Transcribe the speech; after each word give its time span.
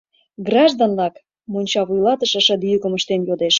Граждан-влак!— 0.47 1.15
монча 1.51 1.81
вуйлатыше 1.87 2.39
шыде 2.45 2.65
йӱкым 2.69 2.93
ыштен 2.97 3.21
йодеш. 3.27 3.49